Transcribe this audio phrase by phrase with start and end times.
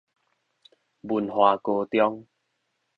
[0.03, 0.03] 文
[1.29, 2.25] 華高中